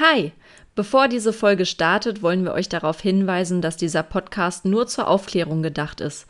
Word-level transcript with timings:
Hi! 0.00 0.32
Bevor 0.74 1.06
diese 1.06 1.32
Folge 1.32 1.66
startet, 1.66 2.20
wollen 2.20 2.42
wir 2.44 2.52
euch 2.52 2.68
darauf 2.68 3.00
hinweisen, 3.00 3.62
dass 3.62 3.76
dieser 3.76 4.02
Podcast 4.02 4.64
nur 4.64 4.88
zur 4.88 5.06
Aufklärung 5.06 5.62
gedacht 5.62 6.00
ist. 6.00 6.26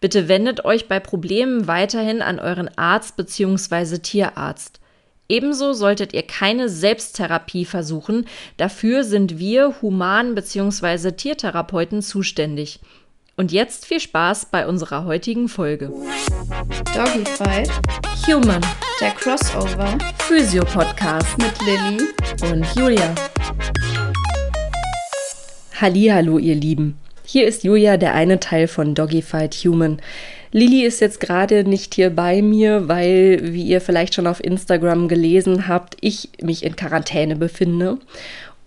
Bitte 0.00 0.26
wendet 0.26 0.64
euch 0.64 0.88
bei 0.88 0.98
Problemen 0.98 1.68
weiterhin 1.68 2.22
an 2.22 2.40
euren 2.40 2.76
Arzt 2.76 3.16
bzw. 3.16 3.98
Tierarzt. 3.98 4.80
Ebenso 5.28 5.74
solltet 5.74 6.12
ihr 6.12 6.24
keine 6.24 6.68
Selbsttherapie 6.68 7.64
versuchen, 7.64 8.26
dafür 8.56 9.04
sind 9.04 9.38
wir 9.38 9.80
Human- 9.80 10.34
bzw. 10.34 11.12
Tiertherapeuten 11.12 12.02
zuständig. 12.02 12.80
Und 13.36 13.52
jetzt 13.52 13.86
viel 13.86 14.00
Spaß 14.00 14.46
bei 14.46 14.66
unserer 14.66 15.04
heutigen 15.04 15.48
Folge. 15.48 15.92
Doggyfight, 16.94 17.70
Human, 18.26 18.60
der 19.00 19.10
Crossover 19.10 19.98
Physio-Podcast 20.18 21.36
mit 21.38 21.52
Lilly. 21.66 22.08
und 22.52 22.64
Julia. 22.76 23.14
Hallo, 25.80 26.38
ihr 26.38 26.54
Lieben. 26.54 26.96
Hier 27.24 27.46
ist 27.48 27.64
Julia, 27.64 27.96
der 27.96 28.14
eine 28.14 28.38
Teil 28.38 28.68
von 28.68 28.94
Doggyfight 28.94 29.54
Human. 29.64 30.00
Lilly 30.52 30.84
ist 30.84 31.00
jetzt 31.00 31.18
gerade 31.18 31.64
nicht 31.64 31.94
hier 31.94 32.10
bei 32.10 32.40
mir, 32.40 32.86
weil, 32.86 33.40
wie 33.42 33.64
ihr 33.64 33.80
vielleicht 33.80 34.14
schon 34.14 34.28
auf 34.28 34.42
Instagram 34.42 35.08
gelesen 35.08 35.66
habt, 35.66 35.96
ich 36.00 36.28
mich 36.40 36.62
in 36.62 36.76
Quarantäne 36.76 37.34
befinde. 37.34 37.98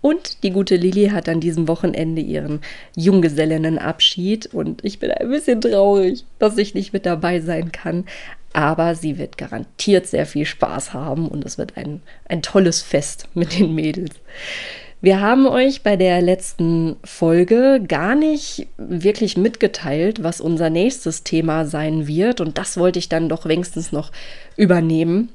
Und 0.00 0.44
die 0.44 0.50
gute 0.50 0.76
Lilly 0.76 1.08
hat 1.08 1.28
an 1.28 1.40
diesem 1.40 1.66
Wochenende 1.66 2.22
ihren 2.22 2.60
Junggesellinnenabschied 2.96 4.46
und 4.54 4.84
ich 4.84 5.00
bin 5.00 5.10
ein 5.10 5.28
bisschen 5.28 5.60
traurig, 5.60 6.24
dass 6.38 6.56
ich 6.56 6.74
nicht 6.74 6.92
mit 6.92 7.04
dabei 7.04 7.40
sein 7.40 7.72
kann. 7.72 8.04
Aber 8.52 8.94
sie 8.94 9.18
wird 9.18 9.36
garantiert 9.36 10.06
sehr 10.06 10.26
viel 10.26 10.46
Spaß 10.46 10.94
haben 10.94 11.28
und 11.28 11.44
es 11.44 11.58
wird 11.58 11.76
ein, 11.76 12.02
ein 12.28 12.42
tolles 12.42 12.82
Fest 12.82 13.28
mit 13.34 13.58
den 13.58 13.74
Mädels. 13.74 14.16
Wir 15.00 15.20
haben 15.20 15.46
euch 15.46 15.82
bei 15.82 15.96
der 15.96 16.20
letzten 16.20 16.96
Folge 17.04 17.80
gar 17.86 18.16
nicht 18.16 18.66
wirklich 18.78 19.36
mitgeteilt, 19.36 20.24
was 20.24 20.40
unser 20.40 20.70
nächstes 20.70 21.22
Thema 21.22 21.66
sein 21.66 22.08
wird 22.08 22.40
und 22.40 22.58
das 22.58 22.76
wollte 22.78 22.98
ich 22.98 23.08
dann 23.08 23.28
doch 23.28 23.46
wenigstens 23.46 23.92
noch 23.92 24.10
übernehmen. 24.56 25.28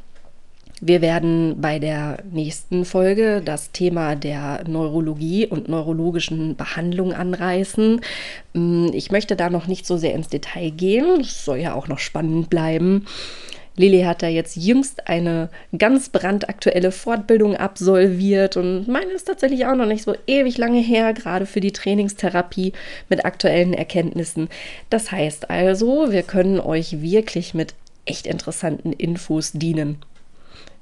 Wir 0.85 1.01
werden 1.01 1.61
bei 1.61 1.79
der 1.79 2.17
nächsten 2.29 2.83
Folge 2.83 3.41
das 3.43 3.71
Thema 3.71 4.17
der 4.17 4.65
Neurologie 4.67 5.47
und 5.47 5.69
neurologischen 5.69 6.57
Behandlung 6.57 7.13
anreißen. 7.13 8.01
Mm, 8.51 8.87
Ich 8.91 9.09
möchte 9.09 9.37
da 9.37 9.49
noch 9.49 9.67
nicht 9.67 9.85
so 9.85 9.95
sehr 9.95 10.13
ins 10.13 10.27
Detail 10.27 10.71
gehen. 10.71 11.21
Es 11.21 11.45
soll 11.45 11.59
ja 11.59 11.73
auch 11.73 11.87
noch 11.87 11.99
spannend 11.99 12.49
bleiben. 12.49 13.05
Lili 13.77 14.01
hat 14.01 14.23
da 14.23 14.27
jetzt 14.27 14.57
jüngst 14.57 15.07
eine 15.07 15.49
ganz 15.77 16.09
brandaktuelle 16.09 16.91
Fortbildung 16.91 17.55
absolviert 17.55 18.57
und 18.57 18.89
meine 18.89 19.11
ist 19.13 19.23
tatsächlich 19.23 19.65
auch 19.65 19.75
noch 19.75 19.85
nicht 19.85 20.03
so 20.03 20.15
ewig 20.27 20.57
lange 20.57 20.81
her, 20.81 21.13
gerade 21.13 21.45
für 21.45 21.61
die 21.61 21.71
Trainingstherapie 21.71 22.73
mit 23.07 23.23
aktuellen 23.23 23.73
Erkenntnissen. 23.73 24.49
Das 24.89 25.13
heißt 25.13 25.49
also, 25.49 26.11
wir 26.11 26.23
können 26.23 26.59
euch 26.59 27.01
wirklich 27.01 27.53
mit 27.53 27.73
echt 28.05 28.27
interessanten 28.27 28.91
Infos 28.91 29.53
dienen. 29.53 30.03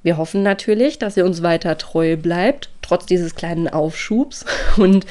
Wir 0.03 0.17
hoffen 0.17 0.43
natürlich, 0.43 0.99
dass 0.99 1.17
ihr 1.17 1.25
uns 1.25 1.43
weiter 1.43 1.77
treu 1.77 2.17
bleibt, 2.17 2.69
trotz 2.81 3.05
dieses 3.05 3.35
kleinen 3.35 3.67
Aufschubs. 3.67 4.45
Und 4.77 5.05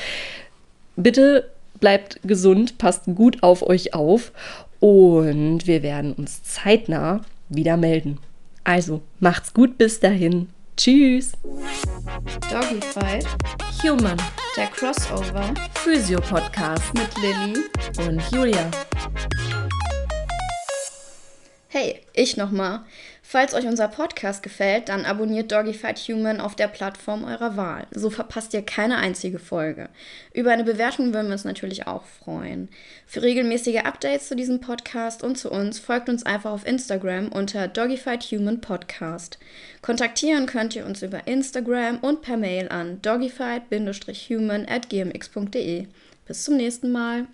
bitte 0.96 1.50
bleibt 1.78 2.20
gesund, 2.24 2.78
passt 2.78 3.04
gut 3.14 3.42
auf 3.42 3.62
euch 3.62 3.94
auf 3.94 4.32
und 4.80 5.66
wir 5.66 5.82
werden 5.82 6.12
uns 6.12 6.42
zeitnah 6.42 7.22
wieder 7.48 7.76
melden. 7.76 8.18
Also 8.64 9.00
macht's 9.18 9.54
gut 9.54 9.78
bis 9.78 10.00
dahin. 10.00 10.48
Tschüss. 10.76 11.32
Doggyfight, 12.50 13.26
Human 13.82 14.16
der 14.56 14.66
Crossover 14.68 15.54
Physio-Podcast 15.74 16.94
mit 16.94 17.08
Lilly. 17.22 17.64
und 18.06 18.22
Julia. 18.32 18.70
Hey, 21.68 22.00
ich 22.14 22.36
nochmal. 22.36 22.80
Falls 23.32 23.54
euch 23.54 23.68
unser 23.68 23.86
Podcast 23.86 24.42
gefällt, 24.42 24.88
dann 24.88 25.04
abonniert 25.04 25.52
Doggyfight 25.52 26.00
Human 26.00 26.40
auf 26.40 26.56
der 26.56 26.66
Plattform 26.66 27.22
eurer 27.22 27.56
Wahl. 27.56 27.86
So 27.92 28.10
verpasst 28.10 28.52
ihr 28.54 28.62
keine 28.62 28.96
einzige 28.96 29.38
Folge. 29.38 29.88
Über 30.34 30.50
eine 30.50 30.64
Bewertung 30.64 31.14
würden 31.14 31.28
wir 31.28 31.34
uns 31.34 31.44
natürlich 31.44 31.86
auch 31.86 32.02
freuen. 32.02 32.68
Für 33.06 33.22
regelmäßige 33.22 33.84
Updates 33.84 34.26
zu 34.26 34.34
diesem 34.34 34.60
Podcast 34.60 35.22
und 35.22 35.38
zu 35.38 35.48
uns 35.48 35.78
folgt 35.78 36.08
uns 36.08 36.26
einfach 36.26 36.50
auf 36.50 36.66
Instagram 36.66 37.28
unter 37.28 37.68
Doggyfight 37.68 38.24
Human 38.32 38.60
Podcast. 38.60 39.38
Kontaktieren 39.80 40.46
könnt 40.46 40.74
ihr 40.74 40.84
uns 40.84 41.00
über 41.00 41.28
Instagram 41.28 41.98
und 41.98 42.22
per 42.22 42.36
Mail 42.36 42.68
an 42.68 43.00
doggyfight-human 43.00 44.66
at 44.68 44.88
gmx.de. 44.88 45.86
Bis 46.26 46.44
zum 46.44 46.56
nächsten 46.56 46.90
Mal. 46.90 47.28